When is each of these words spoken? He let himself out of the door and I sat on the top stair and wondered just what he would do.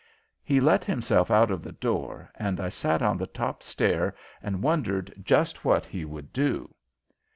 He 0.43 0.59
let 0.59 0.83
himself 0.83 1.29
out 1.29 1.51
of 1.51 1.61
the 1.61 1.73
door 1.73 2.31
and 2.33 2.59
I 2.59 2.69
sat 2.69 3.03
on 3.03 3.17
the 3.19 3.27
top 3.27 3.61
stair 3.61 4.15
and 4.41 4.63
wondered 4.63 5.13
just 5.23 5.63
what 5.63 5.85
he 5.85 6.05
would 6.05 6.33
do. 6.33 6.73